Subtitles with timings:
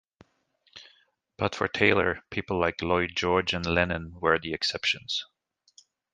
[1.37, 5.25] But for Taylor, people like Lloyd George and Lenin were the exceptions.